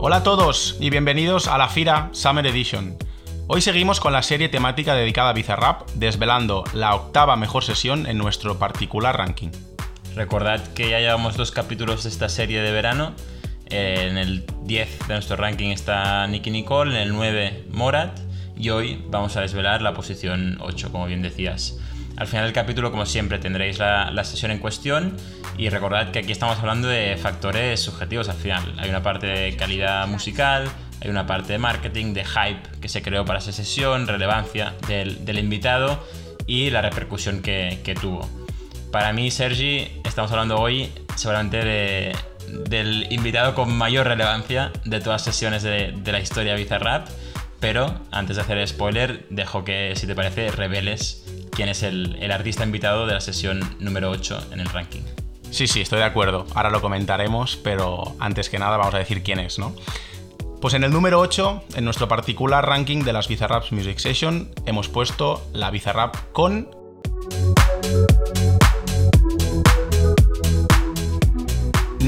Hola 0.00 0.16
a 0.16 0.22
todos 0.22 0.76
y 0.80 0.90
bienvenidos 0.90 1.48
a 1.48 1.56
la 1.56 1.68
FIRA 1.68 2.10
Summer 2.12 2.46
Edition. 2.46 2.96
Hoy 3.46 3.62
seguimos 3.62 4.00
con 4.00 4.12
la 4.12 4.22
serie 4.22 4.48
temática 4.50 4.94
dedicada 4.94 5.30
a 5.30 5.32
Bizarrap, 5.32 5.88
desvelando 5.94 6.64
la 6.74 6.94
octava 6.94 7.36
mejor 7.36 7.64
sesión 7.64 8.06
en 8.06 8.18
nuestro 8.18 8.58
particular 8.58 9.16
ranking. 9.16 9.50
Recordad 10.14 10.66
que 10.74 10.90
ya 10.90 10.98
llevamos 11.00 11.36
dos 11.36 11.52
capítulos 11.52 12.02
de 12.02 12.10
esta 12.10 12.28
serie 12.28 12.60
de 12.60 12.72
verano. 12.72 13.14
En 13.70 14.16
el 14.16 14.44
10 14.64 15.08
de 15.08 15.14
nuestro 15.14 15.36
ranking 15.36 15.70
está 15.70 16.26
Nicky 16.26 16.50
Nicole, 16.50 16.96
en 16.96 17.02
el 17.02 17.12
9 17.12 17.64
Morat 17.70 18.18
y 18.56 18.70
hoy 18.70 19.04
vamos 19.08 19.36
a 19.36 19.42
desvelar 19.42 19.82
la 19.82 19.94
posición 19.94 20.58
8, 20.60 20.90
como 20.90 21.06
bien 21.06 21.22
decías. 21.22 21.78
Al 22.16 22.26
final 22.26 22.46
del 22.46 22.52
capítulo, 22.52 22.90
como 22.90 23.06
siempre, 23.06 23.38
tendréis 23.38 23.78
la, 23.78 24.10
la, 24.10 24.24
sesión 24.24 24.50
en 24.50 24.58
cuestión 24.58 25.16
y 25.56 25.68
recordad 25.68 26.10
que 26.10 26.18
aquí 26.18 26.32
estamos 26.32 26.58
hablando 26.58 26.88
de 26.88 27.16
factores 27.16 27.78
subjetivos 27.78 28.28
al 28.28 28.36
final. 28.36 28.74
Hay 28.78 28.90
una 28.90 29.02
parte 29.02 29.26
de 29.26 29.56
calidad 29.56 30.08
musical, 30.08 30.68
hay 31.00 31.10
una 31.10 31.26
parte 31.26 31.52
de 31.52 31.58
marketing, 31.58 32.14
de 32.14 32.24
hype 32.24 32.80
que 32.80 32.88
se 32.88 33.02
creó 33.02 33.24
para 33.24 33.38
esa 33.38 33.52
sesión, 33.52 34.08
relevancia 34.08 34.74
del, 34.88 35.24
del 35.24 35.38
invitado 35.38 36.02
y 36.46 36.70
la 36.70 36.82
repercusión 36.82 37.40
que, 37.40 37.80
que, 37.84 37.94
tuvo. 37.94 38.28
Para 38.90 39.12
mí, 39.12 39.30
Sergi, 39.30 39.86
estamos 40.04 40.32
hablando 40.32 40.58
hoy 40.58 40.90
seguramente 41.14 41.58
de, 41.58 42.16
del 42.68 43.06
invitado 43.12 43.54
con 43.54 43.76
mayor 43.76 44.06
relevancia 44.06 44.72
de 44.84 45.00
todas 45.00 45.26
las 45.26 45.34
sesiones 45.34 45.62
de, 45.62 45.92
la 46.04 46.20
historia 46.20 46.54
Bizarrap. 46.54 47.08
Pero 47.60 48.00
antes 48.12 48.36
de 48.36 48.42
hacer 48.42 48.66
spoiler, 48.68 49.26
dejo 49.30 49.64
que, 49.64 49.94
si 49.96 50.06
te 50.06 50.14
parece, 50.14 50.50
reveles 50.52 51.24
quién 51.50 51.68
es 51.68 51.82
el, 51.82 52.16
el, 52.20 52.30
artista 52.30 52.62
invitado 52.62 53.06
de 53.06 53.14
la 53.14 53.20
sesión 53.20 53.60
número 53.80 54.10
8 54.10 54.48
en 54.52 54.60
el 54.60 54.68
ranking. 54.68 55.02
Sí, 55.50 55.66
sí, 55.66 55.80
estoy 55.80 55.98
de 55.98 56.04
acuerdo. 56.04 56.46
Ahora 56.54 56.70
lo 56.70 56.80
comentaremos, 56.80 57.56
pero 57.56 58.14
antes 58.20 58.48
que 58.48 58.58
nada 58.58 58.76
vamos 58.76 58.94
a 58.94 58.98
decir 58.98 59.22
quién 59.24 59.40
es, 59.40 59.58
¿no? 59.58 59.74
Pues 60.60 60.74
en 60.74 60.82
el 60.82 60.92
número 60.92 61.20
8, 61.20 61.64
en 61.76 61.84
nuestro 61.84 62.08
particular 62.08 62.66
ranking 62.66 63.04
de 63.04 63.12
las 63.12 63.28
Bizarraps 63.28 63.70
Music 63.70 63.98
Session, 63.98 64.50
hemos 64.66 64.88
puesto 64.88 65.46
la 65.52 65.70
Bizarrap 65.70 66.16
con... 66.32 66.68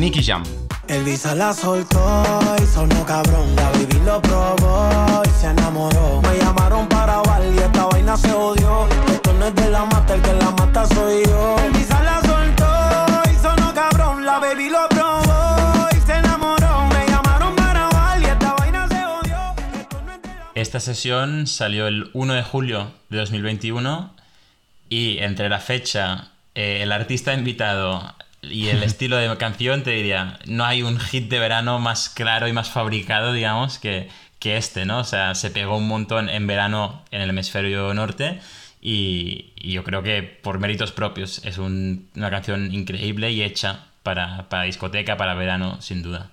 Nicky 0.01 0.23
Jam. 0.25 0.43
El 0.89 1.05
visa 1.05 1.35
la 1.35 1.53
soltó 1.53 2.01
y 2.57 2.67
sonó 2.67 3.05
cabrón. 3.05 3.55
La 3.55 3.71
baby 3.73 4.01
lo 4.07 4.23
probó 4.23 5.23
y 5.27 5.29
se 5.39 5.49
enamoró. 5.49 6.23
Me 6.23 6.39
llamaron 6.39 6.89
para 6.89 7.19
bal 7.19 7.55
y 7.55 7.59
esta 7.59 7.85
vaina 7.85 8.17
se 8.17 8.33
odió. 8.33 8.89
Esto 9.13 9.35
no 9.35 9.49
es 9.49 9.55
de 9.55 9.71
la 9.71 9.85
mata, 9.85 10.15
el 10.15 10.23
que 10.23 10.33
la 10.33 10.53
mata 10.53 10.87
soy 10.87 11.23
yo. 11.27 11.57
El 11.63 11.73
visa 11.73 12.03
la 12.03 12.19
soltó 12.23 13.31
y 13.31 13.35
sonó 13.43 13.75
cabrón. 13.75 14.25
La 14.25 14.39
baby 14.39 14.71
lo 14.71 14.89
probó 14.89 15.89
y 15.95 16.01
se 16.01 16.15
enamoró. 16.15 16.87
Me 16.87 17.07
llamaron 17.07 17.55
para 17.55 17.89
bal 17.91 18.23
y 18.23 18.25
esta 18.25 18.55
vaina 18.55 18.89
se 18.89 19.05
odió. 19.05 19.37
Esto 19.79 20.03
no 20.07 20.13
es 20.15 20.23
de 20.23 20.29
la 20.29 20.51
Esta 20.55 20.81
sesión 20.81 21.47
salió 21.47 21.87
el 21.87 22.09
1 22.15 22.33
de 22.33 22.43
julio 22.43 22.91
de 23.11 23.19
2021 23.19 24.15
y 24.89 25.19
entre 25.19 25.51
la 25.51 25.59
fecha, 25.59 26.31
eh, 26.55 26.79
el 26.83 26.91
artista 26.91 27.35
invitado 27.35 28.15
y 28.43 28.69
el 28.69 28.83
estilo 28.83 29.17
de 29.17 29.37
canción, 29.37 29.83
te 29.83 29.91
diría, 29.91 30.39
no 30.47 30.65
hay 30.65 30.83
un 30.83 30.99
hit 30.99 31.29
de 31.29 31.39
verano 31.39 31.79
más 31.79 32.09
claro 32.09 32.49
y 32.49 32.53
más 32.53 32.71
fabricado, 32.71 33.33
digamos, 33.33 33.79
que, 33.79 34.09
que 34.39 34.57
este, 34.57 34.87
¿no? 34.87 35.01
O 35.01 35.05
sea, 35.05 35.35
se 35.35 35.51
pegó 35.51 35.77
un 35.77 35.89
montón 35.89 36.29
en 36.29 36.47
verano 36.47 37.05
en 37.11 37.21
el 37.21 37.31
hemisferio 37.31 37.93
norte 37.95 38.41
y, 38.81 39.53
yo 39.57 39.85
creo 39.85 40.03
que 40.03 40.23
por 40.23 40.59
méritos 40.59 40.91
propios 40.91 41.45
es 41.45 41.59
un, 41.59 42.09
una 42.17 42.31
canción 42.31 42.73
increíble 42.73 43.31
y 43.31 43.43
hecha 43.43 43.87
para, 44.03 44.49
para 44.49 44.63
discoteca, 44.65 45.17
para 45.17 45.35
verano, 45.35 45.81
sin 45.83 46.03
duda. 46.03 46.31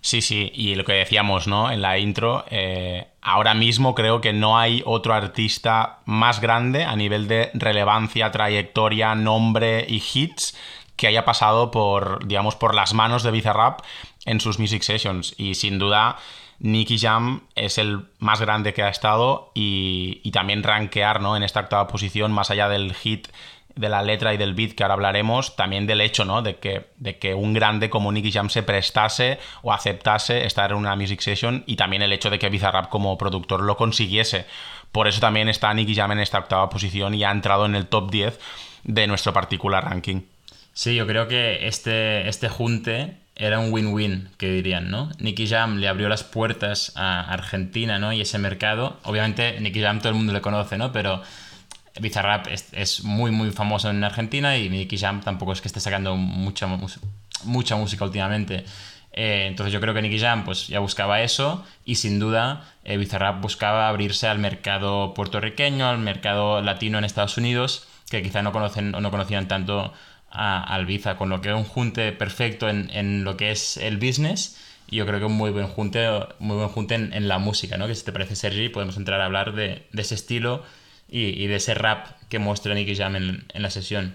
Sí, 0.00 0.20
sí, 0.20 0.50
y 0.54 0.74
lo 0.74 0.84
que 0.84 0.92
decíamos, 0.92 1.46
¿no? 1.48 1.70
En 1.70 1.82
la 1.82 1.98
intro, 1.98 2.44
eh, 2.50 3.06
ahora 3.20 3.54
mismo 3.54 3.94
creo 3.94 4.20
que 4.20 4.32
no 4.32 4.58
hay 4.58 4.82
otro 4.84 5.12
artista 5.14 5.98
más 6.06 6.40
grande 6.40 6.84
a 6.84 6.94
nivel 6.96 7.28
de 7.28 7.50
relevancia, 7.54 8.30
trayectoria, 8.30 9.14
nombre 9.14 9.84
y 9.88 10.02
hits 10.14 10.56
que 10.98 11.06
haya 11.06 11.24
pasado 11.24 11.70
por, 11.70 12.26
digamos, 12.26 12.56
por 12.56 12.74
las 12.74 12.92
manos 12.92 13.22
de 13.22 13.30
Bizarrap 13.30 13.80
en 14.26 14.40
sus 14.40 14.58
music 14.58 14.82
sessions. 14.82 15.34
Y 15.38 15.54
sin 15.54 15.78
duda, 15.78 16.18
Nicky 16.58 16.98
Jam 16.98 17.44
es 17.54 17.78
el 17.78 18.04
más 18.18 18.40
grande 18.40 18.74
que 18.74 18.82
ha 18.82 18.88
estado 18.88 19.52
y, 19.54 20.20
y 20.24 20.32
también 20.32 20.62
rankear 20.62 21.22
¿no? 21.22 21.36
en 21.36 21.44
esta 21.44 21.60
octava 21.60 21.86
posición, 21.86 22.32
más 22.32 22.50
allá 22.50 22.68
del 22.68 22.94
hit 22.94 23.28
de 23.76 23.88
la 23.88 24.02
letra 24.02 24.34
y 24.34 24.36
del 24.36 24.54
beat 24.54 24.72
que 24.72 24.82
ahora 24.82 24.94
hablaremos, 24.94 25.54
también 25.54 25.86
del 25.86 26.00
hecho, 26.00 26.24
¿no? 26.24 26.42
De 26.42 26.56
que, 26.56 26.88
de 26.96 27.18
que 27.18 27.34
un 27.34 27.54
grande 27.54 27.88
como 27.88 28.10
Nicky 28.10 28.32
Jam 28.32 28.50
se 28.50 28.64
prestase 28.64 29.38
o 29.62 29.72
aceptase 29.72 30.44
estar 30.46 30.72
en 30.72 30.78
una 30.78 30.96
music 30.96 31.20
session 31.20 31.62
y 31.64 31.76
también 31.76 32.02
el 32.02 32.12
hecho 32.12 32.28
de 32.28 32.40
que 32.40 32.48
Bizarrap 32.48 32.88
como 32.88 33.16
productor 33.16 33.62
lo 33.62 33.76
consiguiese. 33.76 34.46
Por 34.90 35.06
eso 35.06 35.20
también 35.20 35.48
está 35.48 35.72
Nicky 35.72 35.94
Jam 35.94 36.10
en 36.10 36.18
esta 36.18 36.40
octava 36.40 36.68
posición 36.68 37.14
y 37.14 37.22
ha 37.22 37.30
entrado 37.30 37.66
en 37.66 37.76
el 37.76 37.86
top 37.86 38.10
10 38.10 38.40
de 38.82 39.06
nuestro 39.06 39.32
particular 39.32 39.84
ranking. 39.84 40.22
Sí, 40.78 40.94
yo 40.94 41.08
creo 41.08 41.26
que 41.26 41.66
este, 41.66 42.28
este 42.28 42.48
junte 42.48 43.16
era 43.34 43.58
un 43.58 43.72
win-win, 43.72 44.28
que 44.38 44.48
dirían, 44.48 44.92
¿no? 44.92 45.10
Nicky 45.18 45.48
Jam 45.48 45.78
le 45.78 45.88
abrió 45.88 46.08
las 46.08 46.22
puertas 46.22 46.92
a 46.94 47.20
Argentina, 47.32 47.98
¿no? 47.98 48.12
Y 48.12 48.20
ese 48.20 48.38
mercado, 48.38 49.00
obviamente 49.02 49.60
Nicky 49.60 49.80
Jam 49.82 49.98
todo 49.98 50.10
el 50.10 50.14
mundo 50.14 50.32
le 50.32 50.40
conoce, 50.40 50.78
¿no? 50.78 50.92
Pero 50.92 51.20
Bizarrap 52.00 52.46
es, 52.46 53.02
muy, 53.02 53.32
muy 53.32 53.50
famoso 53.50 53.90
en 53.90 54.04
Argentina 54.04 54.56
y 54.56 54.68
Nicky 54.68 54.98
Jam 54.98 55.20
tampoco 55.20 55.52
es 55.52 55.60
que 55.60 55.66
esté 55.66 55.80
sacando 55.80 56.14
mucha, 56.14 56.68
mucha 57.42 57.74
música 57.74 58.04
últimamente. 58.04 58.64
Eh, 59.10 59.46
entonces 59.48 59.72
yo 59.72 59.80
creo 59.80 59.94
que 59.94 60.02
Nicky 60.02 60.20
Jam 60.20 60.44
pues 60.44 60.68
ya 60.68 60.78
buscaba 60.78 61.22
eso 61.22 61.66
y 61.84 61.96
sin 61.96 62.20
duda 62.20 62.62
eh, 62.84 62.98
Bizarrap 62.98 63.40
buscaba 63.40 63.88
abrirse 63.88 64.28
al 64.28 64.38
mercado 64.38 65.12
puertorriqueño, 65.12 65.88
al 65.88 65.98
mercado 65.98 66.62
latino 66.62 66.98
en 66.98 67.04
Estados 67.04 67.36
Unidos, 67.36 67.88
que 68.08 68.22
quizá 68.22 68.42
no 68.42 68.52
conocen 68.52 68.92
no 68.92 69.10
conocían 69.10 69.48
tanto 69.48 69.92
a 70.30 70.62
Albiza, 70.62 71.16
con 71.16 71.28
lo 71.28 71.40
que 71.40 71.48
es 71.48 71.54
un 71.54 71.64
junte 71.64 72.12
perfecto 72.12 72.68
en, 72.68 72.90
en, 72.90 73.24
lo 73.24 73.36
que 73.36 73.50
es 73.50 73.76
el 73.76 73.96
business 73.96 74.58
y 74.90 74.96
yo 74.96 75.06
creo 75.06 75.18
que 75.18 75.26
un 75.26 75.32
muy 75.32 75.50
buen 75.50 75.68
junte, 75.68 76.08
muy 76.38 76.56
buen 76.56 76.68
junte 76.68 76.94
en, 76.94 77.28
la 77.28 77.38
música, 77.38 77.76
¿no? 77.76 77.86
Que 77.86 77.94
si 77.94 78.04
te 78.04 78.12
parece, 78.12 78.36
Sergi, 78.36 78.70
podemos 78.70 78.96
entrar 78.96 79.20
a 79.20 79.26
hablar 79.26 79.54
de, 79.54 79.86
ese 79.92 80.14
estilo 80.14 80.62
y, 81.08 81.46
de 81.46 81.56
ese 81.56 81.74
rap 81.74 82.06
que 82.28 82.38
muestra 82.38 82.74
Nicky 82.74 82.96
Jam 82.96 83.16
en 83.16 83.46
la 83.54 83.70
sesión. 83.70 84.14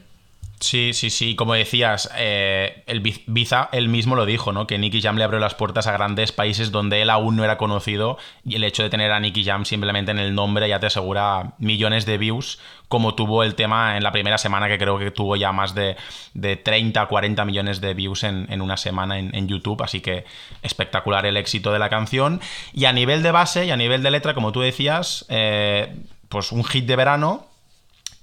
Sí, 0.63 0.93
sí, 0.93 1.09
sí. 1.09 1.35
Como 1.35 1.55
decías, 1.55 2.09
eh, 2.15 2.83
el 2.87 3.01
Biza 3.01 3.67
él 3.73 3.89
mismo 3.89 4.15
lo 4.15 4.25
dijo, 4.25 4.53
¿no? 4.53 4.65
Que 4.65 4.77
Nicky 4.77 5.01
Jam 5.01 5.17
le 5.17 5.25
abrió 5.25 5.37
las 5.41 5.55
puertas 5.55 5.87
a 5.87 5.91
grandes 5.91 6.31
países 6.31 6.71
donde 6.71 7.01
él 7.01 7.09
aún 7.09 7.35
no 7.35 7.43
era 7.43 7.57
conocido 7.57 8.17
y 8.45 8.55
el 8.55 8.63
hecho 8.63 8.81
de 8.81 8.89
tener 8.89 9.11
a 9.11 9.19
Nicky 9.19 9.43
Jam 9.43 9.65
simplemente 9.65 10.11
en 10.11 10.19
el 10.19 10.33
nombre 10.33 10.69
ya 10.69 10.79
te 10.79 10.85
asegura 10.85 11.55
millones 11.57 12.05
de 12.05 12.17
views, 12.17 12.59
como 12.87 13.13
tuvo 13.13 13.43
el 13.43 13.55
tema 13.55 13.97
en 13.97 14.03
la 14.03 14.13
primera 14.13 14.37
semana, 14.37 14.69
que 14.69 14.77
creo 14.77 14.97
que 14.97 15.11
tuvo 15.11 15.35
ya 15.35 15.51
más 15.51 15.75
de, 15.75 15.97
de 16.33 16.55
30, 16.55 17.07
40 17.07 17.43
millones 17.43 17.81
de 17.81 17.93
views 17.93 18.23
en, 18.23 18.61
una 18.61 18.77
semana 18.77 19.19
en, 19.19 19.35
en, 19.35 19.49
YouTube. 19.49 19.83
Así 19.83 19.99
que 19.99 20.23
espectacular 20.61 21.25
el 21.25 21.35
éxito 21.35 21.73
de 21.73 21.79
la 21.79 21.89
canción. 21.89 22.39
Y 22.71 22.85
a 22.85 22.93
nivel 22.93 23.21
de 23.21 23.31
base 23.31 23.65
y 23.65 23.71
a 23.71 23.75
nivel 23.75 24.01
de 24.01 24.11
letra, 24.11 24.33
como 24.33 24.53
tú 24.53 24.61
decías, 24.61 25.25
eh, 25.27 25.93
pues 26.29 26.53
un 26.53 26.63
hit 26.63 26.85
de 26.85 26.95
verano 26.95 27.52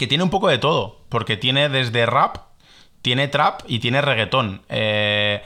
que 0.00 0.06
tiene 0.06 0.25
un 0.25 0.31
poco 0.31 0.49
de 0.49 0.56
todo, 0.56 0.97
porque 1.11 1.37
tiene 1.37 1.69
desde 1.69 2.06
rap, 2.06 2.38
tiene 3.03 3.28
trap 3.28 3.61
y 3.69 3.81
tiene 3.81 4.00
reggaetón. 4.00 4.62
Eh, 4.71 5.43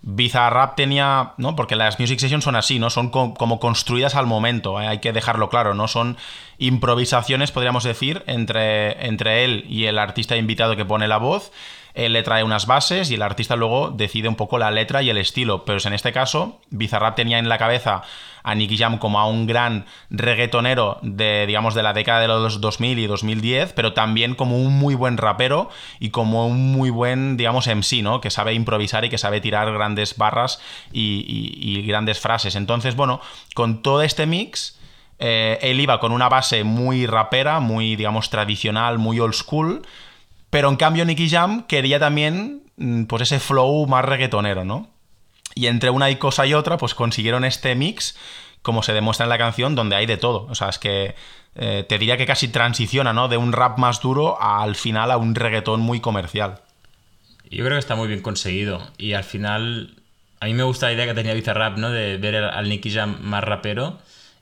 Bizarrap 0.00 0.76
tenía, 0.76 1.34
¿no? 1.36 1.54
Porque 1.54 1.76
las 1.76 2.00
music 2.00 2.18
sessions 2.18 2.42
son 2.42 2.56
así, 2.56 2.78
¿no? 2.78 2.88
Son 2.88 3.10
co 3.10 3.34
como 3.34 3.60
construidas 3.60 4.14
al 4.14 4.24
momento, 4.24 4.80
¿eh? 4.80 4.86
hay 4.86 5.00
que 5.00 5.12
dejarlo 5.12 5.50
claro, 5.50 5.74
¿no? 5.74 5.88
Son 5.88 6.16
improvisaciones, 6.56 7.52
podríamos 7.52 7.84
decir, 7.84 8.24
entre, 8.26 9.06
entre 9.06 9.44
él 9.44 9.66
y 9.68 9.84
el 9.84 9.98
artista 9.98 10.38
invitado 10.38 10.74
que 10.74 10.86
pone 10.86 11.06
la 11.06 11.18
voz. 11.18 11.52
Él 11.98 12.12
le 12.12 12.22
trae 12.22 12.44
unas 12.44 12.66
bases 12.66 13.10
y 13.10 13.16
el 13.16 13.22
artista 13.22 13.56
luego 13.56 13.90
decide 13.90 14.28
un 14.28 14.36
poco 14.36 14.56
la 14.56 14.70
letra 14.70 15.02
y 15.02 15.10
el 15.10 15.18
estilo. 15.18 15.64
Pero 15.64 15.80
en 15.84 15.92
este 15.92 16.12
caso, 16.12 16.60
Bizarrap 16.70 17.16
tenía 17.16 17.40
en 17.40 17.48
la 17.48 17.58
cabeza 17.58 18.02
a 18.44 18.54
Nicky 18.54 18.78
Jam 18.78 18.98
como 18.98 19.18
a 19.18 19.26
un 19.26 19.48
gran 19.48 19.84
reggaetonero 20.08 20.98
de, 21.02 21.44
digamos, 21.48 21.74
de 21.74 21.82
la 21.82 21.94
década 21.94 22.20
de 22.20 22.28
los 22.28 22.60
2000 22.60 23.00
y 23.00 23.08
2010, 23.08 23.72
pero 23.72 23.94
también 23.94 24.36
como 24.36 24.58
un 24.58 24.78
muy 24.78 24.94
buen 24.94 25.16
rapero 25.16 25.70
y 25.98 26.10
como 26.10 26.46
un 26.46 26.70
muy 26.70 26.90
buen, 26.90 27.36
digamos, 27.36 27.66
MC, 27.66 28.00
¿no? 28.00 28.20
Que 28.20 28.30
sabe 28.30 28.54
improvisar 28.54 29.04
y 29.04 29.10
que 29.10 29.18
sabe 29.18 29.40
tirar 29.40 29.72
grandes 29.72 30.16
barras 30.16 30.60
y, 30.92 31.82
grandes 31.84 32.20
frases. 32.20 32.54
Entonces, 32.54 32.94
bueno, 32.94 33.20
con 33.54 33.82
todo 33.82 34.02
este 34.02 34.24
mix, 34.24 34.78
eh, 35.18 35.58
él 35.62 35.80
iba 35.80 35.98
con 35.98 36.12
una 36.12 36.28
base 36.28 36.62
muy 36.62 37.06
rapera, 37.06 37.58
muy, 37.58 37.96
digamos, 37.96 38.30
tradicional, 38.30 38.98
muy 38.98 39.18
old 39.18 39.34
school, 39.34 39.82
pero 40.50 40.68
en 40.68 40.76
cambio 40.76 41.04
Nicky 41.04 41.28
Jam 41.28 41.66
quería 41.66 41.98
también, 41.98 42.62
pues 43.08 43.22
ese 43.22 43.40
flow 43.40 43.86
más 43.86 44.04
reggaetonero, 44.04 44.64
¿no? 44.64 44.88
Y 45.54 45.66
entre 45.66 45.90
una 45.90 46.10
y 46.10 46.16
cosa 46.16 46.46
y 46.46 46.54
otra, 46.54 46.76
pues 46.76 46.94
consiguieron 46.94 47.44
este 47.44 47.74
mix, 47.74 48.16
como 48.62 48.82
se 48.82 48.92
demuestra 48.92 49.24
en 49.24 49.30
la 49.30 49.38
canción, 49.38 49.74
donde 49.74 49.96
hay 49.96 50.06
de 50.06 50.16
todo. 50.16 50.46
O 50.50 50.54
sea, 50.54 50.68
es 50.68 50.78
que 50.78 51.14
eh, 51.54 51.84
te 51.88 51.98
diría 51.98 52.16
que 52.16 52.26
casi 52.26 52.48
transiciona, 52.48 53.12
¿no? 53.12 53.28
De 53.28 53.36
un 53.36 53.52
rap 53.52 53.78
más 53.78 54.00
duro 54.00 54.40
al 54.40 54.76
final 54.76 55.10
a 55.10 55.16
un 55.16 55.34
reggaetón 55.34 55.80
muy 55.80 56.00
comercial. 56.00 56.60
Yo 57.50 57.64
creo 57.64 57.76
que 57.76 57.80
está 57.80 57.96
muy 57.96 58.08
bien 58.08 58.22
conseguido. 58.22 58.80
Y 58.98 59.14
al 59.14 59.24
final, 59.24 59.96
a 60.40 60.46
mí 60.46 60.54
me 60.54 60.62
gusta 60.62 60.86
la 60.86 60.92
idea 60.92 61.06
que 61.06 61.14
tenía 61.14 61.34
Bizarrap, 61.34 61.78
¿no? 61.78 61.90
De 61.90 62.18
ver 62.18 62.36
al 62.36 62.68
Nicky 62.68 62.90
Jam 62.90 63.18
más 63.22 63.42
rapero. 63.42 63.98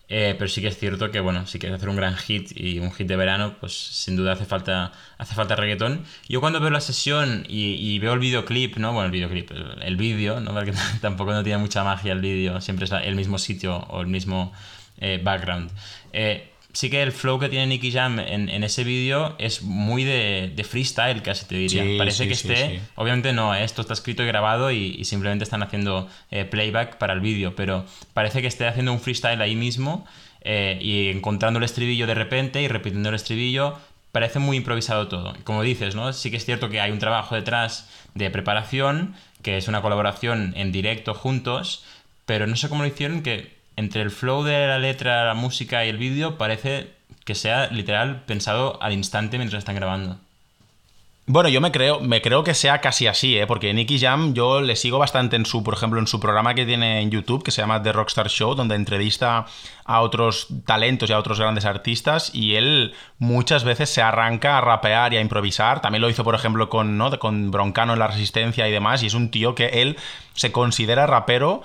Eh, 0.08 0.36
pero 0.38 0.48
sí 0.48 0.60
que 0.60 0.68
es 0.68 0.78
cierto 0.78 1.10
que, 1.10 1.18
bueno, 1.18 1.46
si 1.46 1.58
quieres 1.58 1.76
hacer 1.76 1.88
un 1.88 1.96
gran 1.96 2.16
hit 2.16 2.52
y 2.54 2.78
un 2.78 2.92
hit 2.92 3.08
de 3.08 3.16
verano, 3.16 3.56
pues 3.58 3.72
sin 3.72 4.14
duda 4.16 4.32
hace 4.32 4.44
falta, 4.44 4.92
hace 5.18 5.34
falta 5.34 5.56
reggaetón. 5.56 6.04
Yo 6.28 6.40
cuando 6.40 6.60
veo 6.60 6.70
la 6.70 6.80
sesión 6.80 7.44
y, 7.48 7.98
veo 7.98 8.12
el 8.12 8.20
videoclip, 8.20 8.76
¿no? 8.76 8.92
Bueno, 8.92 9.06
el 9.06 9.12
videoclip, 9.12 9.50
el, 9.80 9.96
vídeo, 9.96 10.40
¿no? 10.40 10.52
Porque 10.54 10.72
tampoco 11.00 11.32
no 11.32 11.42
tiene 11.42 11.58
mucha 11.58 11.82
magia 11.82 12.12
el 12.12 12.20
vídeo, 12.20 12.60
siempre 12.60 12.84
es 12.84 12.92
el 12.92 13.16
mismo 13.16 13.38
sitio 13.38 13.78
o 13.78 14.00
el 14.00 14.06
mismo 14.06 14.52
eh, 14.98 15.20
background. 15.22 15.70
Eh, 16.12 16.52
sí 16.76 16.90
que 16.90 17.02
el 17.02 17.10
flow 17.10 17.38
que 17.38 17.48
tiene 17.48 17.66
Nicky 17.68 17.90
Jam 17.90 18.18
en, 18.18 18.62
ese 18.62 18.84
vídeo 18.84 19.34
es 19.38 19.62
muy 19.62 20.04
de, 20.04 20.52
freestyle, 20.68 21.22
casi 21.22 21.46
te 21.46 21.54
diría. 21.54 21.82
Parece 21.96 22.26
que 22.28 22.34
esté, 22.34 22.82
obviamente 22.96 23.32
no, 23.32 23.54
¿eh? 23.54 23.64
esto 23.64 23.80
está 23.80 23.94
escrito 23.94 24.22
y 24.22 24.26
grabado 24.26 24.70
y, 24.70 25.02
simplemente 25.06 25.42
están 25.44 25.62
haciendo 25.62 26.06
eh, 26.30 26.44
playback 26.44 26.98
para 26.98 27.14
el 27.14 27.20
vídeo, 27.20 27.56
pero 27.56 27.86
parece 28.12 28.42
que 28.42 28.48
esté 28.48 28.66
haciendo 28.66 28.92
un 28.92 29.00
freestyle 29.00 29.40
ahí 29.40 29.56
mismo 29.56 30.04
eh, 30.42 30.78
y 30.82 31.08
encontrando 31.08 31.58
el 31.58 31.64
estribillo 31.64 32.06
de 32.06 32.14
repente 32.14 32.60
y 32.60 32.68
repitiendo 32.68 33.08
el 33.08 33.14
estribillo. 33.14 33.78
Parece 34.12 34.38
muy 34.38 34.58
improvisado 34.58 35.08
todo. 35.08 35.34
Como 35.44 35.62
dices, 35.62 35.94
¿no? 35.94 36.12
Sí 36.12 36.30
que 36.30 36.36
es 36.36 36.44
cierto 36.44 36.68
que 36.68 36.82
hay 36.82 36.90
un 36.90 36.98
trabajo 36.98 37.34
detrás 37.34 37.88
de 38.14 38.28
preparación, 38.30 39.14
que 39.40 39.56
es 39.56 39.66
una 39.68 39.80
colaboración 39.80 40.52
en 40.56 40.72
directo 40.72 41.14
juntos, 41.14 41.84
pero 42.26 42.46
no 42.46 42.56
sé 42.56 42.68
cómo 42.68 42.82
lo 42.82 42.88
hicieron 42.88 43.22
que 43.22 43.55
entre 43.76 44.02
el 44.02 44.10
flow 44.10 44.42
de 44.42 44.66
la 44.66 44.78
letra, 44.78 45.24
la 45.24 45.34
música 45.34 45.84
y 45.84 45.88
el 45.88 45.98
vídeo 45.98 46.38
parece 46.38 46.90
que 47.24 47.34
sea 47.34 47.68
literal 47.68 48.22
pensado 48.26 48.82
al 48.82 48.92
instante 48.92 49.38
mientras 49.38 49.60
están 49.60 49.76
grabando. 49.76 50.18
Bueno, 51.28 51.48
yo 51.48 51.60
me 51.60 51.72
creo, 51.72 51.98
me 51.98 52.22
creo 52.22 52.44
que 52.44 52.54
sea 52.54 52.80
casi 52.80 53.08
así, 53.08 53.36
¿eh? 53.36 53.48
porque 53.48 53.74
Nicky 53.74 53.98
Jam 53.98 54.32
yo 54.32 54.60
le 54.60 54.76
sigo 54.76 55.00
bastante 55.00 55.34
en 55.34 55.44
su, 55.44 55.64
por 55.64 55.74
ejemplo, 55.74 55.98
en 55.98 56.06
su 56.06 56.20
programa 56.20 56.54
que 56.54 56.64
tiene 56.64 57.00
en 57.00 57.10
YouTube, 57.10 57.42
que 57.42 57.50
se 57.50 57.60
llama 57.60 57.82
The 57.82 57.90
Rockstar 57.90 58.28
Show, 58.28 58.54
donde 58.54 58.76
entrevista 58.76 59.44
a 59.84 60.02
otros 60.02 60.46
talentos 60.64 61.10
y 61.10 61.12
a 61.12 61.18
otros 61.18 61.40
grandes 61.40 61.64
artistas, 61.64 62.32
y 62.32 62.54
él 62.54 62.94
muchas 63.18 63.64
veces 63.64 63.90
se 63.90 64.02
arranca 64.02 64.56
a 64.56 64.60
rapear 64.60 65.14
y 65.14 65.16
a 65.16 65.20
improvisar. 65.20 65.80
También 65.80 66.00
lo 66.00 66.08
hizo, 66.08 66.22
por 66.22 66.36
ejemplo, 66.36 66.68
con, 66.68 66.96
¿no? 66.96 67.18
con 67.18 67.50
Broncano 67.50 67.94
en 67.94 67.98
La 67.98 68.06
Resistencia 68.06 68.68
y 68.68 68.70
demás, 68.70 69.02
y 69.02 69.06
es 69.06 69.14
un 69.14 69.32
tío 69.32 69.56
que 69.56 69.82
él 69.82 69.96
se 70.34 70.52
considera 70.52 71.08
rapero 71.08 71.64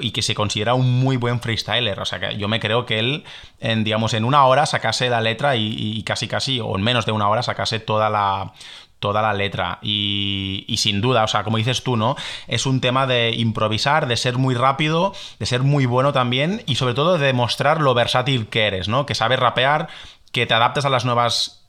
y 0.00 0.10
que 0.12 0.22
se 0.22 0.34
considera 0.34 0.74
un 0.74 1.00
muy 1.00 1.16
buen 1.16 1.40
freestyler. 1.40 1.98
O 2.00 2.04
sea, 2.04 2.20
que 2.20 2.36
yo 2.36 2.48
me 2.48 2.60
creo 2.60 2.86
que 2.86 2.98
él, 2.98 3.24
en, 3.60 3.84
digamos, 3.84 4.14
en 4.14 4.24
una 4.24 4.44
hora 4.46 4.66
sacase 4.66 5.10
la 5.10 5.20
letra 5.20 5.56
y, 5.56 6.02
casi 6.04 6.28
casi, 6.28 6.60
o 6.60 6.76
en 6.76 6.82
menos 6.82 7.06
de 7.06 7.12
una 7.12 7.28
hora 7.28 7.42
sacase 7.42 7.80
toda 7.80 8.08
la, 8.08 8.52
toda 9.00 9.20
la 9.20 9.32
letra. 9.32 9.80
Y, 9.82 10.64
y, 10.68 10.76
sin 10.76 11.00
duda, 11.00 11.24
o 11.24 11.28
sea, 11.28 11.42
como 11.42 11.56
dices 11.56 11.82
tú, 11.82 11.96
¿no? 11.96 12.16
Es 12.46 12.66
un 12.66 12.80
tema 12.80 13.06
de 13.06 13.32
improvisar, 13.36 14.06
de 14.06 14.16
ser 14.16 14.38
muy 14.38 14.54
rápido, 14.54 15.12
de 15.38 15.46
ser 15.46 15.62
muy 15.62 15.86
bueno 15.86 16.12
también 16.12 16.62
y 16.66 16.76
sobre 16.76 16.94
todo 16.94 17.18
de 17.18 17.26
demostrar 17.26 17.80
lo 17.80 17.94
versátil 17.94 18.46
que 18.46 18.66
eres, 18.66 18.88
¿no? 18.88 19.06
Que 19.06 19.14
sabes 19.14 19.40
rapear, 19.40 19.88
que 20.30 20.46
te 20.46 20.54
adaptas 20.54 20.84
a 20.84 20.90
las 20.90 21.04
nuevas 21.04 21.60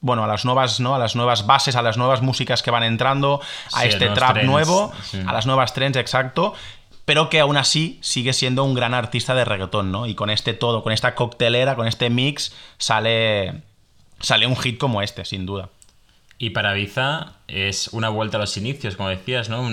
bueno, 0.00 0.22
a 0.22 0.26
las 0.26 0.44
nuevas, 0.44 0.80
¿no? 0.80 0.94
A 0.94 0.98
las 0.98 1.16
nuevas 1.16 1.46
bases, 1.46 1.76
a 1.76 1.82
las 1.82 1.96
nuevas 1.96 2.20
músicas 2.20 2.62
que 2.62 2.70
van 2.70 2.82
entrando, 2.82 3.40
a 3.72 3.86
este 3.86 4.10
trap 4.10 4.42
nuevo, 4.42 4.92
a 5.26 5.32
las 5.32 5.46
nuevas 5.46 5.72
trends, 5.72 5.96
exacto 5.96 6.52
pero 7.04 7.28
que 7.28 7.40
aún 7.40 7.56
así 7.56 7.98
sigue 8.02 8.32
siendo 8.32 8.64
un 8.64 8.74
gran 8.74 8.94
artista 8.94 9.34
de 9.34 9.44
reggaetón, 9.44 9.92
¿no? 9.92 10.06
Y 10.06 10.14
con 10.14 10.30
este 10.30 10.54
todo, 10.54 10.82
con 10.82 10.92
esta 10.92 11.14
coctelera, 11.14 11.76
con 11.76 11.86
este 11.86 12.10
mix, 12.10 12.54
sale, 12.78 13.62
sale 14.20 14.46
un 14.46 14.56
hit 14.56 14.78
como 14.78 15.02
este, 15.02 15.24
sin 15.24 15.46
duda. 15.46 15.68
Y 16.38 16.50
para 16.50 16.72
Biza 16.72 17.34
es 17.46 17.88
una 17.88 18.08
vuelta 18.08 18.38
a 18.38 18.40
los 18.40 18.56
inicios, 18.56 18.96
como 18.96 19.08
decías, 19.08 19.48
¿no? 19.48 19.68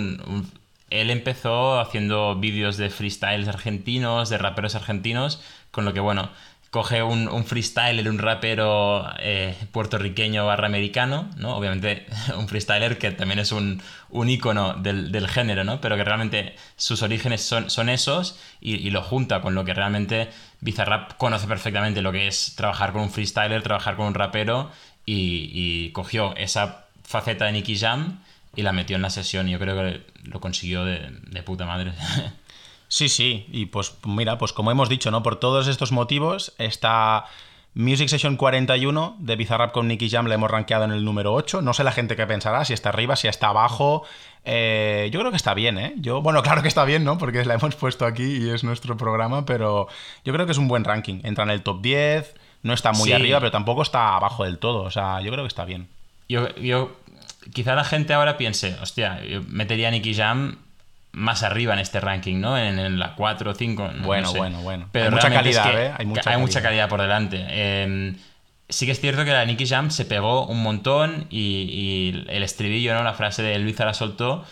él 0.89 1.09
empezó 1.09 1.79
haciendo 1.79 2.35
vídeos 2.35 2.75
de 2.77 2.89
freestyles 2.89 3.47
argentinos, 3.47 4.29
de 4.29 4.37
raperos 4.37 4.75
argentinos, 4.75 5.41
con 5.71 5.85
lo 5.85 5.93
que, 5.93 6.01
bueno, 6.01 6.29
coge 6.71 7.03
un, 7.03 7.27
un 7.27 7.43
freestyler, 7.43 8.09
un 8.09 8.17
rapero 8.17 9.05
eh, 9.19 9.55
puertorriqueño 9.73 10.45
barra 10.45 10.67
americano, 10.67 11.29
¿no? 11.35 11.57
Obviamente 11.57 12.05
un 12.37 12.47
freestyler 12.47 12.97
que 12.97 13.11
también 13.11 13.39
es 13.39 13.51
un, 13.51 13.83
un 14.09 14.29
ícono 14.29 14.73
del, 14.75 15.27
género, 15.27 15.65
¿no? 15.65 15.81
Pero 15.81 15.97
que 15.97 16.05
realmente 16.05 16.55
sus 16.77 17.01
orígenes 17.03 17.41
son, 17.41 17.69
son 17.69 17.89
esos 17.89 18.39
y, 18.61 18.89
lo 18.89 19.03
junta 19.03 19.41
con 19.41 19.53
lo 19.53 19.65
que 19.65 19.73
realmente 19.73 20.29
Bizarrap 20.61 21.17
conoce 21.17 21.45
perfectamente, 21.45 22.01
lo 22.01 22.13
que 22.13 22.27
es 22.27 22.55
trabajar 22.55 22.93
con 22.93 23.01
un 23.01 23.11
freestyler, 23.11 23.61
trabajar 23.61 23.97
con 23.97 24.07
un 24.07 24.13
rapero 24.13 24.71
y, 25.05 25.91
cogió 25.91 26.33
esa 26.37 26.85
faceta 27.03 27.45
de 27.45 27.51
Nicky 27.51 27.77
Jam 27.77 28.21
y 28.55 28.61
la 28.61 28.71
metió 28.71 28.95
en 28.95 29.01
la 29.01 29.09
sesión 29.09 29.49
y 29.49 29.51
yo 29.51 29.59
creo 29.59 29.75
que 29.75 30.05
lo 30.23 30.39
consiguió 30.39 30.85
de, 30.85 31.09
de 31.09 31.43
puta 31.43 31.65
madre. 31.65 31.91
Sí, 32.91 33.07
sí, 33.07 33.45
y 33.53 33.67
pues 33.67 33.93
mira, 34.05 34.37
pues 34.37 34.51
como 34.51 34.69
hemos 34.69 34.89
dicho, 34.89 35.11
¿no? 35.11 35.23
Por 35.23 35.37
todos 35.37 35.69
estos 35.69 35.93
motivos, 35.93 36.53
esta 36.57 37.23
Music 37.73 38.09
Session 38.09 38.35
41 38.35 39.15
de 39.17 39.37
Bizarrap 39.37 39.71
con 39.71 39.87
Nicky 39.87 40.09
Jam 40.09 40.25
la 40.27 40.35
hemos 40.35 40.51
rankeado 40.51 40.83
en 40.83 40.91
el 40.91 41.05
número 41.05 41.33
8. 41.33 41.61
No 41.61 41.73
sé 41.73 41.85
la 41.85 41.93
gente 41.93 42.17
qué 42.17 42.27
pensará, 42.27 42.65
si 42.65 42.73
está 42.73 42.89
arriba, 42.89 43.15
si 43.15 43.29
está 43.29 43.47
abajo. 43.47 44.03
Eh, 44.43 45.09
yo 45.13 45.21
creo 45.21 45.31
que 45.31 45.37
está 45.37 45.53
bien, 45.53 45.77
¿eh? 45.77 45.93
Yo, 45.99 46.21
bueno, 46.21 46.43
claro 46.43 46.61
que 46.61 46.67
está 46.67 46.83
bien, 46.83 47.05
¿no? 47.05 47.17
Porque 47.17 47.45
la 47.45 47.53
hemos 47.53 47.77
puesto 47.77 48.05
aquí 48.05 48.25
y 48.25 48.49
es 48.49 48.65
nuestro 48.65 48.97
programa, 48.97 49.45
pero 49.45 49.87
yo 50.25 50.33
creo 50.33 50.45
que 50.45 50.51
es 50.51 50.57
un 50.57 50.67
buen 50.67 50.83
ranking. 50.83 51.21
Entra 51.23 51.45
en 51.45 51.51
el 51.51 51.63
top 51.63 51.81
10, 51.81 52.35
no 52.63 52.73
está 52.73 52.91
muy 52.91 53.13
arriba, 53.13 53.39
pero 53.39 53.51
tampoco 53.51 53.83
está 53.83 54.17
abajo 54.17 54.43
del 54.43 54.57
todo. 54.57 54.81
O 54.81 54.91
sea, 54.91 55.21
yo 55.21 55.31
creo 55.31 55.45
que 55.45 55.47
está 55.47 55.63
bien. 55.63 55.87
Yo, 56.27 56.53
yo 56.55 56.97
quizá 57.53 57.73
la 57.73 57.85
gente 57.85 58.13
ahora 58.13 58.35
piense, 58.35 58.75
hostia, 58.81 59.23
yo 59.23 59.43
metería 59.47 59.87
a 59.87 59.91
Nicky 59.91 60.13
Jam 60.13 60.57
más 61.13 61.43
arriba 61.43 61.73
en 61.73 61.79
este 61.79 61.99
ranking, 61.99 62.39
¿no? 62.39 62.57
En, 62.57 62.99
la 62.99 63.15
4 63.15 63.51
o 63.51 63.53
5. 63.53 63.91
bueno, 64.03 64.33
bueno, 64.33 64.61
bueno. 64.61 64.89
Pero 64.91 65.05
hay 65.05 65.11
mucha 65.11 65.29
calidad, 65.29 65.85
¿eh? 65.85 65.93
Hay 65.97 66.05
mucha, 66.05 66.61
calidad. 66.61 66.89
por 66.89 67.01
delante. 67.01 67.45
Em, 67.49 68.15
sí 68.69 68.85
que 68.85 68.93
es 68.93 68.99
cierto 68.99 69.25
que 69.25 69.31
la 69.31 69.45
Nicky 69.45 69.67
Jam 69.67 69.91
se 69.91 70.05
pegó 70.05 70.45
un 70.47 70.63
montón 70.63 71.27
y, 71.29 72.25
el 72.27 72.43
estribillo, 72.43 72.93
¿no? 72.93 73.03
La 73.03 73.13
frase 73.13 73.43
de 73.43 73.59
Luisa 73.59 73.85
la 73.85 73.93
soltó, 73.93 74.45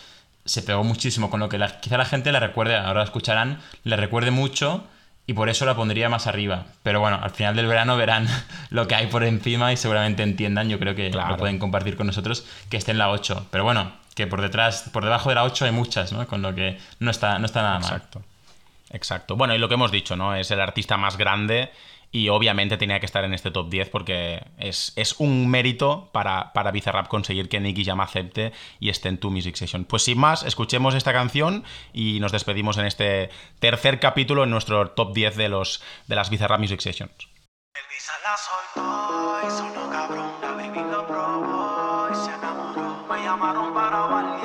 se 0.44 0.62
pegó 0.62 0.84
muchísimo, 0.84 1.30
con 1.30 1.40
lo 1.40 1.48
que 1.48 1.58
quizá 1.80 1.96
la 1.96 2.04
gente 2.04 2.32
la 2.32 2.40
recuerde, 2.40 2.76
ahora 2.76 3.00
la 3.00 3.04
escucharán, 3.04 3.58
le 3.84 3.96
recuerde 3.96 4.30
mucho 4.30 4.84
y 5.26 5.32
por 5.32 5.48
eso 5.48 5.64
la 5.64 5.76
pondría 5.76 6.08
más 6.08 6.26
arriba. 6.26 6.66
Pero 6.82 7.00
bueno, 7.00 7.18
al 7.22 7.30
final 7.30 7.56
del 7.56 7.66
verano 7.66 7.96
verán 7.96 8.26
lo 8.70 8.86
que 8.86 8.94
hay 8.94 9.06
por 9.06 9.24
encima 9.24 9.72
y 9.72 9.76
seguramente 9.76 10.22
entiendan, 10.22 10.68
yo 10.68 10.78
creo 10.78 10.94
que 10.94 11.10
lo 11.10 11.36
pueden 11.36 11.58
compartir 11.58 11.96
con 11.96 12.06
nosotros, 12.06 12.46
que 12.68 12.76
esté 12.76 12.90
en 12.90 12.98
la 12.98 13.10
8. 13.10 13.46
Pero 13.50 13.64
bueno, 13.64 13.92
que 14.20 14.26
por 14.26 14.42
detrás, 14.42 14.90
por 14.92 15.02
debajo 15.02 15.30
de 15.30 15.34
la 15.34 15.44
8 15.44 15.64
hay 15.64 15.72
muchas, 15.72 16.12
¿no? 16.12 16.26
Con 16.26 16.42
lo 16.42 16.54
que 16.54 16.78
no 16.98 17.10
está, 17.10 17.38
no 17.38 17.46
está 17.46 17.62
nada 17.62 17.78
mal. 17.78 17.92
Exacto. 17.92 18.22
Exacto. 18.90 19.36
Bueno, 19.36 19.54
y 19.54 19.58
lo 19.58 19.68
que 19.68 19.74
hemos 19.74 19.90
dicho, 19.90 20.14
¿no? 20.16 20.34
Es 20.34 20.50
el 20.50 20.60
artista 20.60 20.96
más 20.96 21.16
grande 21.16 21.70
y 22.12 22.28
obviamente 22.28 22.76
tenía 22.76 22.98
que 22.98 23.06
estar 23.06 23.24
en 23.24 23.32
este 23.32 23.50
top 23.50 23.70
10 23.70 23.88
porque 23.88 24.42
es, 24.58 24.92
un 25.18 25.48
mérito 25.48 26.10
para, 26.12 26.52
para 26.52 26.72
Bizarrap 26.72 27.06
conseguir 27.06 27.48
que 27.48 27.60
Nicky 27.60 27.84
Jam 27.84 28.00
acepte 28.00 28.52
y 28.78 28.90
esté 28.90 29.08
en 29.08 29.18
tu 29.18 29.30
Music 29.30 29.54
Session. 29.54 29.84
Pues 29.84 30.02
sin 30.02 30.18
más, 30.18 30.42
escuchemos 30.42 30.94
esta 30.94 31.12
canción 31.12 31.64
y 31.92 32.18
nos 32.20 32.32
despedimos 32.32 32.78
en 32.78 32.86
este 32.86 33.30
tercer 33.58 34.00
capítulo 34.00 34.44
en 34.44 34.50
nuestro 34.50 34.90
top 34.90 35.14
10 35.14 35.36
de, 35.36 35.48
los, 35.48 35.82
de 36.08 36.16
las 36.16 36.28
Bizarrap 36.28 36.60
Music 36.60 36.80
Sessions. 36.80 37.28
llamaron 43.30 43.72
para 43.72 44.06
validar. 44.06 44.39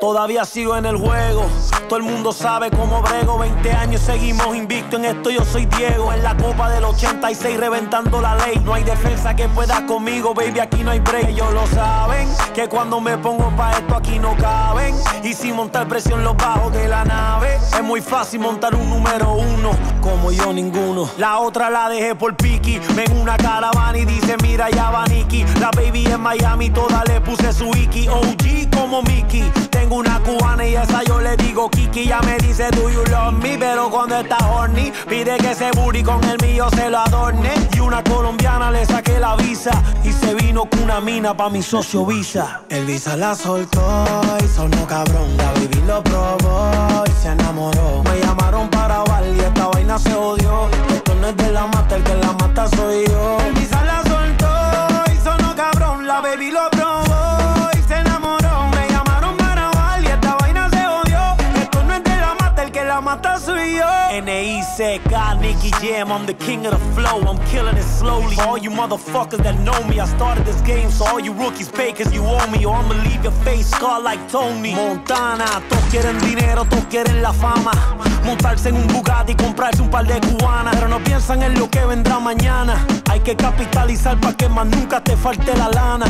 Todavía 0.00 0.44
sigo 0.44 0.76
en 0.76 0.84
el 0.86 0.96
juego, 0.96 1.46
todo 1.88 1.96
el 1.98 2.02
mundo 2.02 2.32
sabe 2.32 2.70
cómo 2.70 3.00
brego. 3.00 3.38
20 3.38 3.72
años 3.72 4.02
seguimos 4.02 4.54
invicto 4.54 4.96
en 4.96 5.06
esto, 5.06 5.30
yo 5.30 5.44
soy 5.44 5.66
Diego. 5.66 6.12
En 6.12 6.22
la 6.22 6.36
copa 6.36 6.68
del 6.68 6.84
86 6.84 7.58
reventando 7.58 8.20
la 8.20 8.34
ley. 8.36 8.60
No 8.64 8.74
hay 8.74 8.84
defensa 8.84 9.34
que 9.34 9.48
pueda 9.48 9.86
conmigo, 9.86 10.34
baby, 10.34 10.60
aquí 10.60 10.82
no 10.82 10.90
hay 10.90 11.00
break. 11.00 11.28
Ellos 11.28 11.50
lo 11.52 11.66
saben, 11.68 12.28
que 12.54 12.68
cuando 12.68 13.00
me 13.00 13.16
pongo 13.16 13.48
pa' 13.56 13.72
esto 13.72 13.96
aquí 13.96 14.18
no 14.18 14.36
caben. 14.36 14.94
Y 15.22 15.32
sin 15.32 15.56
montar 15.56 15.88
presión 15.88 16.22
los 16.22 16.36
bajos 16.36 16.72
de 16.72 16.86
la 16.86 17.04
nave, 17.04 17.56
es 17.56 17.82
muy 17.82 18.02
fácil 18.02 18.40
montar 18.40 18.74
un 18.74 18.90
número 18.90 19.32
uno, 19.32 19.70
como 20.02 20.32
yo 20.32 20.52
ninguno. 20.52 21.08
La 21.16 21.38
otra 21.38 21.70
la 21.70 21.88
dejé 21.88 22.14
por 22.14 22.36
Piki, 22.36 22.78
ven 22.94 23.16
una 23.18 23.36
caravana 23.38 23.96
y 23.96 24.04
dice, 24.04 24.36
mira 24.42 24.68
ya 24.70 24.90
va 24.90 25.06
Nicky. 25.06 25.44
La 25.60 25.70
baby 25.70 26.04
Miami, 26.18 26.70
toda 26.70 27.02
le 27.04 27.20
puse 27.20 27.52
su 27.52 27.70
Iki. 27.70 28.08
OG 28.08 28.70
como 28.76 29.02
Mickey 29.02 29.50
tengo 29.84 29.96
una 29.96 30.18
cubana 30.20 30.66
y 30.66 30.74
esa 30.74 31.02
yo 31.04 31.20
le 31.20 31.36
digo 31.36 31.68
Kiki. 31.68 32.06
Ya 32.06 32.20
me 32.22 32.36
dice, 32.38 32.70
do 32.70 32.88
you 32.88 33.04
love 33.10 33.34
me? 33.34 33.58
Pero 33.58 33.90
cuando 33.90 34.16
está 34.16 34.38
horny, 34.48 34.92
pide 35.08 35.36
que 35.36 35.50
ese 35.50 35.70
booty 35.72 36.02
con 36.02 36.22
el 36.24 36.38
mío 36.42 36.68
se 36.70 36.88
lo 36.88 36.98
adorne. 36.98 37.52
Y 37.76 37.80
una 37.80 38.02
colombiana 38.02 38.70
le 38.70 38.86
saqué 38.86 39.20
la 39.20 39.36
visa 39.36 39.72
y 40.02 40.12
se 40.12 40.34
vino 40.34 40.64
con 40.64 40.84
una 40.84 41.00
mina 41.00 41.36
pa' 41.36 41.50
mi 41.50 41.62
socio 41.62 42.06
Visa. 42.06 42.62
El 42.68 42.86
Visa 42.86 43.16
la 43.16 43.34
soltó 43.34 44.20
y 44.42 44.48
sonó 44.48 44.86
cabrón. 44.86 45.36
La 45.36 45.52
baby 45.52 45.82
lo 45.86 46.02
probó 46.02 47.04
y 47.06 47.22
se 47.22 47.28
enamoró. 47.28 48.02
Me 48.04 48.20
llamaron 48.20 48.68
para 48.70 49.02
bal 49.04 49.36
y 49.36 49.40
esta 49.40 49.66
vaina 49.68 49.98
se 49.98 50.14
odió. 50.14 50.68
Esto 50.94 51.14
no 51.16 51.28
es 51.28 51.36
de 51.36 51.50
la 51.52 51.66
mata, 51.66 51.96
el 51.96 52.02
que 52.02 52.14
la 52.14 52.32
mata 52.32 52.68
soy 52.68 53.04
yo. 53.06 53.38
El 53.46 53.52
Visa 53.54 53.84
la 53.84 54.03
N-A-E-C-K, 64.14 65.40
Nicky 65.40 65.70
Jam, 65.82 66.12
I'm 66.12 66.24
the 66.24 66.34
king 66.34 66.64
of 66.66 66.72
the 66.72 66.78
flow. 66.94 67.20
I'm 67.22 67.44
killing 67.46 67.76
it 67.76 67.82
slowly. 67.82 68.36
All 68.38 68.56
you 68.56 68.70
motherfuckers 68.70 69.42
that 69.42 69.58
know 69.58 69.76
me, 69.88 69.98
I 69.98 70.06
started 70.06 70.46
this 70.46 70.60
game, 70.60 70.88
so 70.88 71.04
all 71.04 71.18
you 71.18 71.32
rookies 71.32 71.68
cause 71.68 72.14
you 72.14 72.22
owe 72.24 72.46
me. 72.46 72.64
Or 72.64 72.76
I'ma 72.76 72.94
leave 73.02 73.24
your 73.24 73.32
face 73.44 73.70
scarred 73.70 74.04
like 74.04 74.20
Tony. 74.30 74.72
Montana, 74.72 75.44
todos 75.68 75.84
quieren 75.90 76.16
dinero, 76.20 76.64
todos 76.64 76.84
quieren 76.84 77.22
la 77.22 77.32
fama. 77.32 77.72
Montarse 78.24 78.68
en 78.68 78.76
un 78.76 78.86
Bugatti 78.86 79.32
y 79.32 79.34
comprarse 79.34 79.82
un 79.82 79.90
par 79.90 80.06
de 80.06 80.20
cubanas. 80.20 80.76
Pero 80.76 80.88
no 80.88 81.02
piensan 81.02 81.42
en 81.42 81.58
lo 81.58 81.68
que 81.68 81.84
vendrá 81.84 82.20
mañana. 82.20 82.86
Hay 83.10 83.20
que 83.20 83.34
capitalizar 83.34 84.18
para 84.20 84.36
que 84.36 84.48
más 84.48 84.66
nunca 84.68 85.02
te 85.02 85.16
falte 85.16 85.56
la 85.56 85.68
lana. 85.70 86.06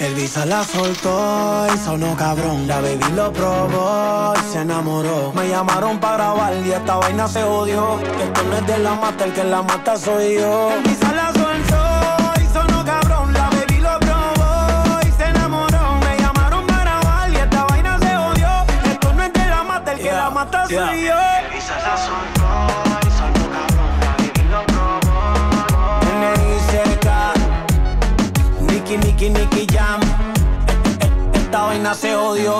El 0.00 0.14
Visa 0.14 0.46
la 0.46 0.64
soltó 0.64 1.66
y 1.74 1.76
sonó 1.78 2.16
cabrón. 2.16 2.66
La 2.66 2.80
baby 2.80 3.04
lo 3.14 3.30
probó 3.30 4.32
y 4.34 4.50
se 4.52 4.60
enamoró. 4.60 5.30
Me 5.34 5.46
llamaron 5.46 6.00
para 6.00 6.14
grabar 6.14 6.54
y 6.64 6.72
esta 6.72 6.96
vaina 6.96 7.28
se 7.28 7.44
odió. 7.44 7.98
Que 7.98 8.24
esto 8.24 8.42
no 8.44 8.56
es 8.56 8.66
de 8.66 8.78
la 8.78 8.94
mata, 8.94 9.26
el 9.26 9.32
que 9.34 9.44
la 9.44 9.60
mata 9.62 9.98
soy 9.98 10.36
yo. 10.36 10.72
El 10.72 10.82
Visa 10.84 11.12
la 11.12 11.26
soltó 11.34 12.42
y 12.42 12.46
sonó 12.50 12.82
cabrón. 12.82 13.34
La 13.34 13.50
baby 13.50 13.76
lo 13.82 14.00
probó 14.00 15.00
y 15.06 15.12
se 15.12 15.24
enamoró. 15.24 16.00
Me 16.00 16.16
llamaron 16.16 16.66
para 16.66 16.80
grabar 16.80 17.30
y 17.30 17.36
esta 17.36 17.64
vaina 17.64 17.98
se 17.98 18.16
odió. 18.16 18.48
Esto 18.90 19.12
no 19.12 19.22
es 19.22 19.32
de 19.34 19.46
la 19.50 19.62
mata, 19.64 19.92
el 19.92 19.98
que 19.98 20.12
la 20.12 20.30
mata 20.30 20.66
soy 20.66 21.04
yo. 21.04 21.19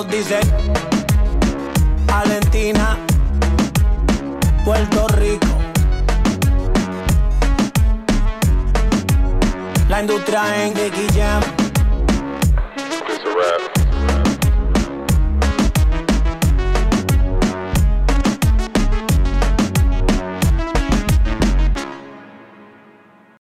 Se 0.03 0.07
odió, 0.07 0.19
dice 0.19 0.41
Valentina, 2.07 2.99
Puerto 4.65 5.09
Rico. 5.09 5.47
La 9.89 10.01
industria 10.01 10.67
en 10.67 10.75
Jam. 11.15 11.60